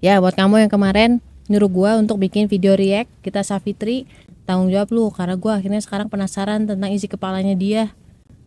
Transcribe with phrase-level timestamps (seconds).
[0.00, 1.20] Ya buat kamu yang kemarin
[1.52, 4.08] nyuruh gua untuk bikin video react kita Safitri
[4.48, 7.92] tanggung jawab lu karena gua akhirnya sekarang penasaran tentang isi kepalanya dia.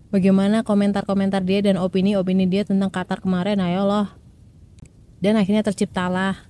[0.09, 4.09] Bagaimana komentar-komentar dia dan opini-opini dia tentang Qatar kemarin ayo loh
[5.21, 6.49] dan akhirnya terciptalah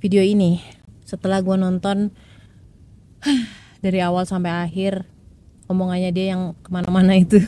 [0.00, 0.64] video ini.
[1.04, 2.16] Setelah gua nonton
[3.84, 5.04] dari awal sampai akhir
[5.68, 7.44] omongannya dia yang ke mana-mana itu.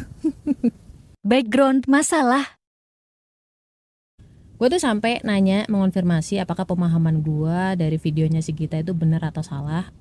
[1.25, 2.64] Background masalah.
[4.65, 9.45] Gue tuh sampai nanya mengonfirmasi apakah pemahaman gue dari videonya si Gita itu benar atau
[9.45, 9.93] salah.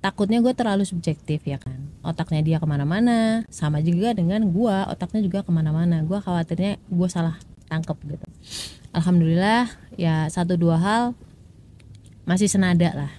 [0.00, 1.84] Takutnya gue terlalu subjektif ya kan?
[2.00, 3.44] Otaknya dia ke mana-mana.
[3.52, 6.00] Sama juga dengan gue otaknya juga ke mana-mana.
[6.08, 7.36] Gue khawatirnya gue salah
[7.68, 8.26] tangkep gitu.
[8.96, 9.68] Alhamdulillah
[10.00, 11.02] ya satu dua hal
[12.24, 13.12] masih senada lah.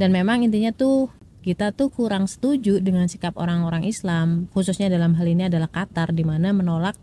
[0.00, 1.12] Dan memang intinya tuh
[1.44, 6.24] kita tuh kurang setuju dengan sikap orang-orang Islam khususnya dalam hal ini adalah Qatar di
[6.24, 6.96] mana menolak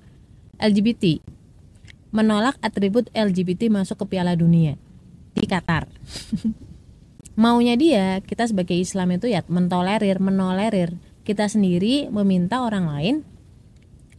[0.57, 1.37] LGBT
[2.09, 4.75] menolak atribut LGBT masuk ke Piala Dunia
[5.37, 5.87] di Qatar.
[7.41, 10.91] Maunya dia, kita sebagai Islam itu ya mentolerir, menolerir.
[11.23, 13.15] Kita sendiri meminta orang lain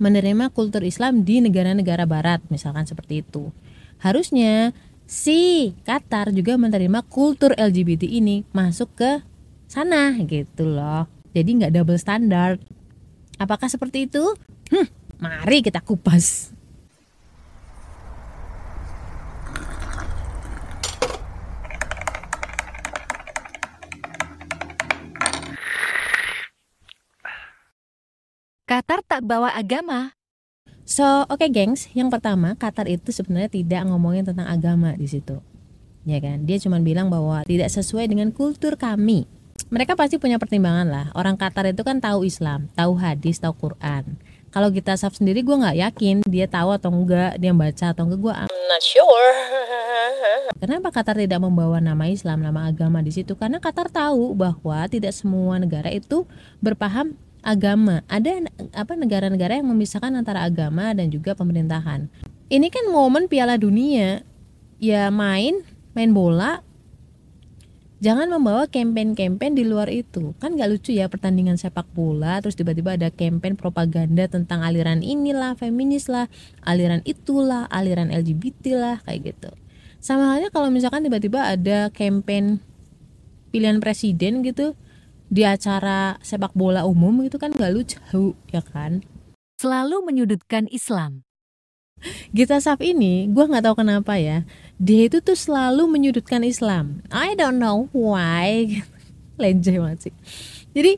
[0.00, 3.52] menerima kultur Islam di negara-negara barat, misalkan seperti itu.
[4.00, 4.72] Harusnya
[5.04, 9.20] si Qatar juga menerima kultur LGBT ini masuk ke
[9.68, 11.04] sana gitu loh.
[11.36, 12.58] Jadi nggak double standard.
[13.36, 14.24] Apakah seperti itu?
[14.72, 14.88] Hmm,
[15.20, 16.56] mari kita kupas.
[28.80, 30.16] Qatar tak bawa agama.
[30.88, 35.36] So, oke gengs, yang pertama Qatar itu sebenarnya tidak ngomongin tentang agama di situ.
[36.08, 36.48] Ya kan?
[36.48, 39.28] Dia cuma bilang bahwa tidak sesuai dengan kultur kami.
[39.68, 41.06] Mereka pasti punya pertimbangan lah.
[41.12, 44.16] Orang Qatar itu kan tahu Islam, tahu hadis, tahu Quran.
[44.48, 48.20] Kalau kita saf sendiri gue nggak yakin dia tahu atau enggak, dia baca atau enggak
[48.24, 49.30] gue not sure.
[50.56, 53.36] Kenapa Qatar tidak membawa nama Islam, nama agama di situ?
[53.36, 56.24] Karena Qatar tahu bahwa tidak semua negara itu
[56.64, 58.04] berpaham agama.
[58.06, 58.44] Ada
[58.76, 62.08] apa negara-negara yang memisahkan antara agama dan juga pemerintahan.
[62.50, 64.24] Ini kan momen Piala Dunia.
[64.80, 65.60] Ya main,
[65.92, 66.64] main bola.
[68.00, 70.32] Jangan membawa campaign-campaign di luar itu.
[70.40, 75.52] Kan gak lucu ya pertandingan sepak bola terus tiba-tiba ada campaign propaganda tentang aliran inilah,
[75.60, 76.32] feminis lah,
[76.64, 79.52] aliran itulah, aliran LGBT lah kayak gitu.
[80.00, 82.64] Sama halnya kalau misalkan tiba-tiba ada campaign
[83.52, 84.72] pilihan presiden gitu,
[85.30, 89.06] di acara sepak bola umum itu kan gak lucu ya kan?
[89.62, 91.22] Selalu menyudutkan Islam.
[92.34, 94.48] Gita Saf ini gue nggak tahu kenapa ya
[94.80, 97.04] dia itu tuh selalu menyudutkan Islam.
[97.12, 98.82] I don't know why.
[99.40, 100.14] Lenje banget sih.
[100.72, 100.96] Jadi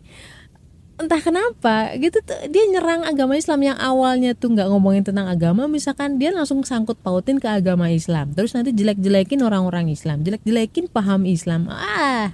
[1.03, 5.67] entah kenapa gitu tuh dia nyerang agama Islam yang awalnya tuh nggak ngomongin tentang agama
[5.67, 11.27] misalkan dia langsung sangkut pautin ke agama Islam terus nanti jelek-jelekin orang-orang Islam jelek-jelekin paham
[11.27, 11.67] Islam.
[11.67, 12.31] Ah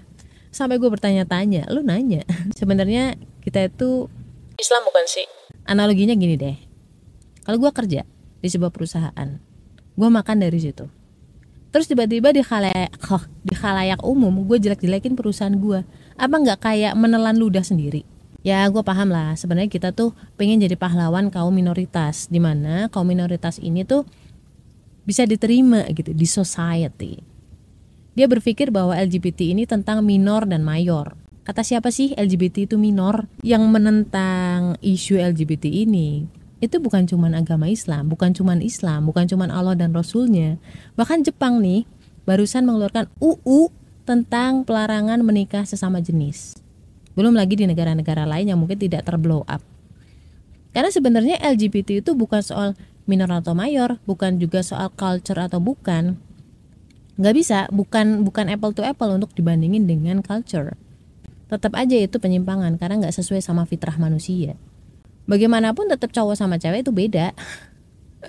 [0.58, 2.26] sampai gue bertanya-tanya lu nanya
[2.58, 3.14] sebenarnya
[3.46, 4.10] kita itu
[4.58, 5.22] Islam bukan sih?
[5.70, 6.58] Analoginya gini deh.
[7.46, 8.02] Kalau gue kerja
[8.42, 9.38] di sebuah perusahaan
[9.94, 10.90] gue makan dari situ.
[11.70, 15.86] Terus tiba-tiba di khalayak oh, di khalayak umum gue jelek-jelekin perusahaan gue
[16.18, 18.02] apa nggak kayak menelan ludah sendiri?
[18.42, 19.38] Ya gue paham lah.
[19.38, 24.02] Sebenarnya kita tuh pengen jadi pahlawan kaum minoritas di mana kaum minoritas ini tuh
[25.06, 27.37] bisa diterima gitu di society
[28.18, 31.14] dia berpikir bahwa LGBT ini tentang minor dan mayor.
[31.46, 33.30] Kata siapa sih LGBT itu minor?
[33.46, 36.26] Yang menentang isu LGBT ini
[36.58, 40.58] itu bukan cuma agama Islam, bukan cuma Islam, bukan cuma Allah dan Rasulnya.
[40.98, 41.86] Bahkan Jepang nih
[42.26, 43.70] barusan mengeluarkan UU
[44.02, 46.58] tentang pelarangan menikah sesama jenis.
[47.14, 49.62] Belum lagi di negara-negara lain yang mungkin tidak terblow up.
[50.74, 52.74] Karena sebenarnya LGBT itu bukan soal
[53.06, 56.18] minor atau mayor, bukan juga soal culture atau bukan,
[57.18, 60.78] nggak bisa bukan bukan apple to apple untuk dibandingin dengan culture.
[61.50, 64.54] Tetap aja itu penyimpangan karena nggak sesuai sama fitrah manusia.
[65.26, 67.34] Bagaimanapun tetap cowok sama cewek itu beda.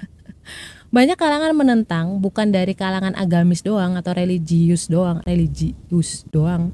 [0.95, 6.73] Banyak kalangan menentang bukan dari kalangan agamis doang atau religius doang religius doang.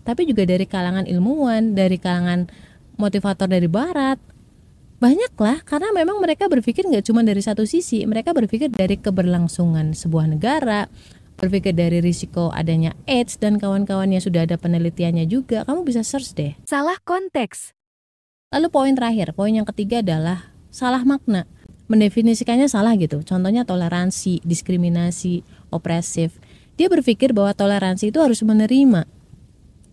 [0.00, 2.48] Tapi juga dari kalangan ilmuwan dari kalangan
[2.96, 4.16] motivator dari barat.
[5.00, 8.00] Banyak lah karena memang mereka berpikir nggak cuma dari satu sisi.
[8.08, 10.88] Mereka berpikir dari keberlangsungan sebuah negara
[11.40, 16.52] berpikir dari risiko adanya AIDS dan kawan-kawannya sudah ada penelitiannya juga, kamu bisa search deh.
[16.68, 17.72] Salah konteks.
[18.52, 21.48] Lalu poin terakhir, poin yang ketiga adalah salah makna.
[21.90, 23.24] Mendefinisikannya salah gitu.
[23.24, 25.42] Contohnya toleransi, diskriminasi,
[25.74, 26.38] opresif.
[26.78, 29.08] Dia berpikir bahwa toleransi itu harus menerima.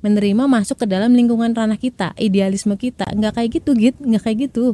[0.06, 3.10] Menerima masuk ke dalam lingkungan ranah kita, idealisme kita.
[3.18, 3.98] Nggak kayak gitu, gitu.
[4.06, 4.66] Nggak kayak gitu.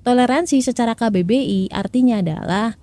[0.00, 2.78] Toleransi secara KBBI artinya adalah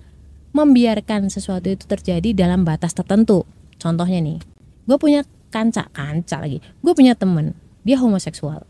[0.53, 3.43] membiarkan sesuatu itu terjadi dalam batas tertentu.
[3.81, 4.37] Contohnya nih,
[4.85, 6.61] gue punya kanca, kanca lagi.
[6.79, 8.63] Gue punya temen, dia homoseksual.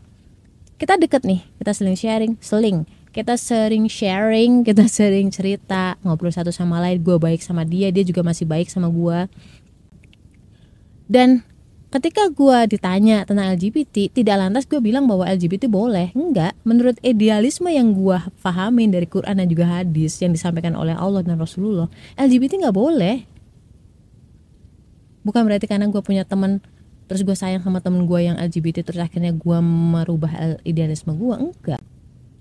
[0.80, 2.88] Kita deket nih, kita sering sharing, seling.
[3.14, 7.04] Kita sering sharing, kita sering cerita, ngobrol satu sama lain.
[7.04, 9.30] Gue baik sama dia, dia juga masih baik sama gue.
[11.06, 11.44] Dan
[11.94, 16.10] ketika gue ditanya tentang LGBT tidak lantas gue bilang bahwa LGBT boleh.
[16.18, 16.58] Enggak.
[16.66, 21.38] Menurut idealisme yang gue pahamin dari Quran dan juga hadis yang disampaikan oleh Allah dan
[21.38, 21.86] Rasulullah
[22.18, 23.16] LGBT nggak boleh.
[25.22, 26.58] Bukan berarti karena gue punya teman
[27.06, 31.82] terus gue sayang sama temen gue yang LGBT terus akhirnya gue merubah idealisme gue enggak.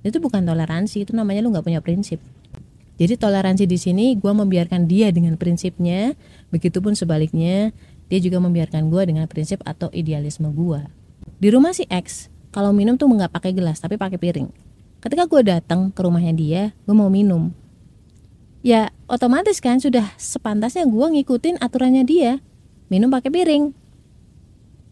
[0.01, 1.05] Itu bukan toleransi.
[1.05, 2.17] Itu namanya lu nggak punya prinsip.
[2.93, 6.17] Jadi toleransi di sini gue membiarkan dia dengan prinsipnya.
[6.49, 7.69] Begitupun sebaliknya
[8.13, 10.85] dia juga membiarkan gue dengan prinsip atau idealisme gue
[11.41, 14.47] di rumah si X kalau minum tuh nggak pakai gelas tapi pakai piring.
[15.01, 17.51] Ketika gue datang ke rumahnya dia gue mau minum.
[18.63, 22.39] Ya otomatis kan sudah sepantasnya gue ngikutin aturannya dia.
[22.87, 23.73] Minum pakai piring.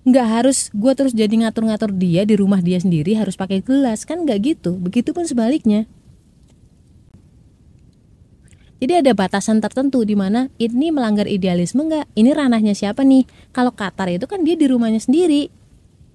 [0.04, 4.26] Nggak harus gue terus jadi ngatur-ngatur dia di rumah dia sendiri harus pakai gelas kan
[4.26, 4.76] nggak gitu.
[4.82, 5.86] Begitupun sebaliknya
[8.81, 12.18] jadi ada batasan tertentu di mana ini melanggar idealisme nggak?
[12.18, 13.30] Ini ranahnya siapa nih?
[13.54, 15.54] Kalau Qatar itu kan dia di rumahnya sendiri.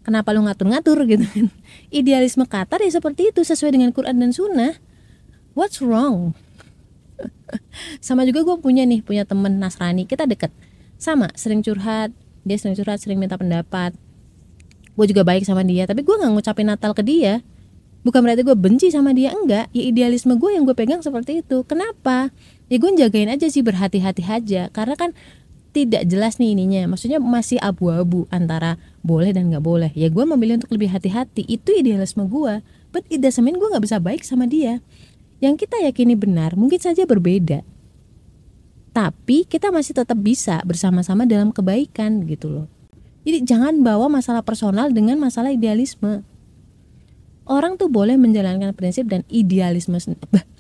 [0.03, 1.47] Kenapa lu ngatur-ngatur gitu kan?
[2.03, 4.83] Idealisme Qatar ya seperti itu sesuai dengan Quran dan Sunnah.
[5.55, 6.35] What's wrong?
[8.07, 10.51] Sama juga gue punya nih punya temen Nasrani kita deket.
[10.99, 12.11] Sama sering curhat,
[12.43, 13.95] dia sering curhat, sering minta pendapat.
[14.99, 17.47] Gue juga baik sama dia, tapi gue nggak ngucapin Natal ke dia
[18.07, 21.67] bukan berarti gue benci sama dia enggak ya idealisme gue yang gue pegang seperti itu
[21.67, 22.31] kenapa
[22.67, 24.69] ya gue jagain aja sih berhati-hati aja.
[24.71, 25.11] Karena kan
[25.77, 26.89] tidak jelas nih ininya.
[26.97, 29.91] Maksudnya masih abu-abu antara boleh dan nggak boleh.
[29.93, 31.45] Ya gue memilih untuk lebih hati-hati.
[31.45, 34.81] Itu idealisme gue but it doesn't mean gue nggak bisa baik sama dia.
[35.45, 37.61] Yang kita yakini benar mungkin saja berbeda.
[38.97, 42.67] Tapi kita masih tetap bisa bersama-sama dalam kebaikan gitu loh.
[43.29, 46.25] Jadi jangan bawa masalah personal dengan masalah idealisme.
[47.45, 50.01] Orang tuh boleh menjalankan prinsip dan idealisme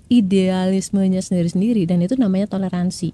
[0.06, 3.10] idealismenya sendiri-sendiri dan itu namanya toleransi.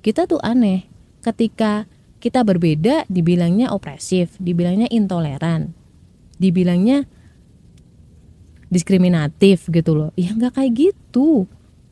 [0.00, 0.88] Kita tuh aneh
[1.20, 1.84] ketika
[2.20, 5.72] kita berbeda dibilangnya opresif, dibilangnya intoleran,
[6.40, 7.04] dibilangnya
[8.72, 10.10] diskriminatif gitu loh.
[10.16, 11.44] Ya nggak kayak gitu.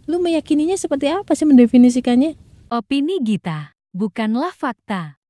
[0.09, 2.39] Lu meyakininya seperti apa sih mendefinisikannya?
[2.73, 5.21] Opini Gita, bukanlah fakta.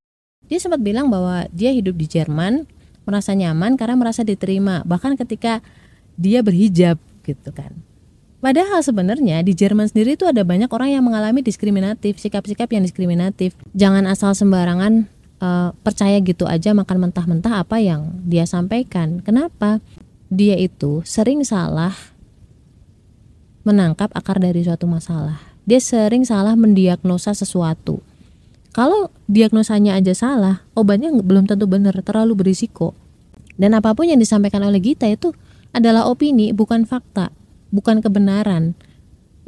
[0.46, 2.66] Dia sempat bilang bahwa dia hidup di Jerman,
[3.02, 4.86] merasa nyaman karena merasa diterima.
[4.86, 5.62] Bahkan ketika
[6.14, 7.87] dia berhijab gitu kan.
[8.38, 13.58] Padahal sebenarnya di Jerman sendiri itu ada banyak orang yang mengalami diskriminatif, sikap-sikap yang diskriminatif.
[13.74, 15.10] Jangan asal sembarangan
[15.42, 19.18] uh, percaya gitu aja makan mentah-mentah apa yang dia sampaikan.
[19.26, 19.82] Kenapa?
[20.30, 21.98] Dia itu sering salah
[23.66, 25.42] menangkap akar dari suatu masalah.
[25.66, 27.98] Dia sering salah mendiagnosa sesuatu.
[28.70, 32.94] Kalau diagnosanya aja salah, obatnya belum tentu benar, terlalu berisiko.
[33.58, 35.34] Dan apa pun yang disampaikan oleh Gita itu
[35.74, 37.34] adalah opini bukan fakta
[37.72, 38.76] bukan kebenaran.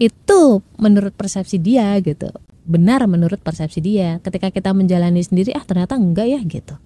[0.00, 2.32] Itu menurut persepsi dia gitu.
[2.64, 4.16] Benar menurut persepsi dia.
[4.24, 6.76] Ketika kita menjalani sendiri ah ternyata enggak ya gitu.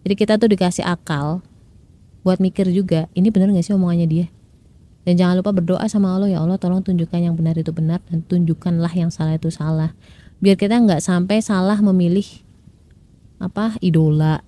[0.00, 1.44] Jadi kita tuh dikasih akal
[2.20, 4.26] buat mikir juga ini benar nggak sih omongannya dia?
[5.04, 8.20] Dan jangan lupa berdoa sama Allah ya Allah tolong tunjukkan yang benar itu benar dan
[8.24, 9.96] tunjukkanlah yang salah itu salah.
[10.40, 12.24] Biar kita nggak sampai salah memilih
[13.40, 14.44] apa idola.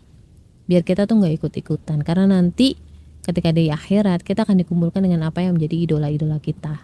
[0.69, 2.05] Biar kita tuh nggak ikut-ikutan.
[2.05, 2.77] Karena nanti
[3.23, 6.83] ketika di akhirat kita akan dikumpulkan dengan apa yang menjadi idola-idola kita.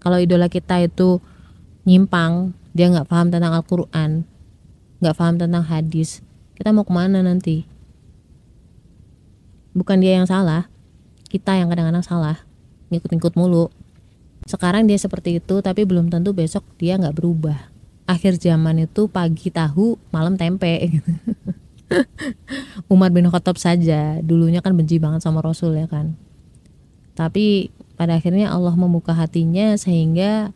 [0.00, 1.18] Kalau idola kita itu
[1.84, 4.22] nyimpang dia nggak paham tentang Al-Quran
[5.00, 6.20] nggak paham tentang hadis
[6.54, 7.64] kita mau ke mana nanti?
[9.72, 10.70] Bukan dia yang salah
[11.30, 12.36] kita yang kadang-kadang salah
[12.90, 13.70] ngikut-ngikut mulu.
[14.46, 17.70] Sekarang dia seperti itu tapi belum tentu besok dia nggak berubah.
[18.06, 21.10] Akhir zaman itu pagi tahu malam tempe gitu
[22.92, 24.18] Umar bin Khattab saja.
[24.22, 26.14] Dulunya kan benci banget sama Rasul ya kan?
[27.18, 27.68] Tapi
[27.98, 30.54] pada akhirnya Allah membuka hatinya sehingga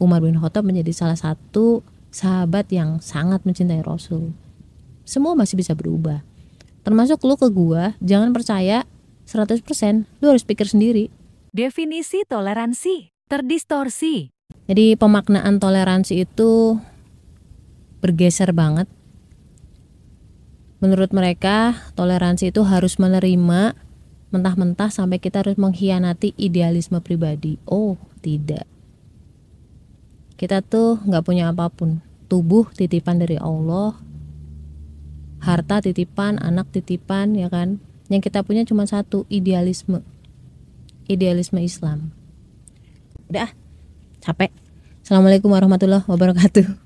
[0.00, 4.32] Umar bin Khattab menjadi salah satu sahabat yang sangat mencintai Rasul.
[5.04, 6.24] Semua masih bisa berubah.
[6.84, 8.88] Termasuk lu ke gua jangan percaya
[9.24, 9.64] 100%
[10.20, 11.08] lu harus pikir sendiri.
[11.54, 14.30] Definisi toleransi terdistorsi.
[14.64, 16.80] Jadi pemaknaan toleransi itu
[18.00, 18.88] bergeser banget
[20.84, 23.72] Menurut mereka, toleransi itu harus menerima
[24.28, 27.56] mentah-mentah sampai kita harus mengkhianati idealisme pribadi.
[27.64, 28.68] Oh, tidak.
[30.36, 32.04] Kita tuh nggak punya apa pun.
[32.28, 33.96] Tubuh titipan dari Allah,
[35.40, 37.80] harta titipan, anak titipan, ya kan?
[38.12, 40.04] Yang kita punya cuma satu, idealisme.
[41.08, 42.12] Idealisme Islam.
[43.32, 43.56] Udah,
[44.20, 44.52] capek.
[45.00, 46.83] Assalamualaikum warahmatullahi wabarakatuh